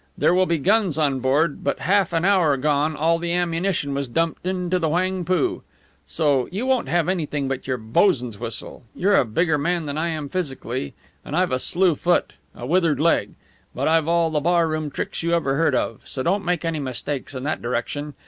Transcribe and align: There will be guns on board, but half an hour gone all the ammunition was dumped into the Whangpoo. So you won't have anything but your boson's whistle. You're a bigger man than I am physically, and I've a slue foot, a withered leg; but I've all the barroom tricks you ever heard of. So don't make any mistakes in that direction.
There 0.17 0.33
will 0.33 0.47
be 0.47 0.57
guns 0.57 0.97
on 0.97 1.19
board, 1.19 1.63
but 1.63 1.81
half 1.81 2.11
an 2.11 2.25
hour 2.25 2.57
gone 2.57 2.95
all 2.95 3.19
the 3.19 3.33
ammunition 3.33 3.93
was 3.93 4.07
dumped 4.07 4.47
into 4.47 4.79
the 4.79 4.89
Whangpoo. 4.89 5.61
So 6.07 6.49
you 6.51 6.65
won't 6.65 6.89
have 6.89 7.07
anything 7.07 7.47
but 7.47 7.67
your 7.67 7.77
boson's 7.77 8.39
whistle. 8.39 8.81
You're 8.95 9.15
a 9.17 9.25
bigger 9.25 9.59
man 9.59 9.85
than 9.85 9.99
I 9.99 10.07
am 10.07 10.27
physically, 10.27 10.95
and 11.23 11.35
I've 11.35 11.51
a 11.51 11.59
slue 11.59 11.93
foot, 11.93 12.33
a 12.55 12.65
withered 12.65 12.99
leg; 12.99 13.35
but 13.75 13.87
I've 13.87 14.07
all 14.07 14.31
the 14.31 14.39
barroom 14.39 14.89
tricks 14.89 15.21
you 15.21 15.33
ever 15.35 15.55
heard 15.55 15.75
of. 15.75 16.01
So 16.05 16.23
don't 16.23 16.43
make 16.43 16.65
any 16.65 16.79
mistakes 16.79 17.35
in 17.35 17.43
that 17.43 17.61
direction. 17.61 18.15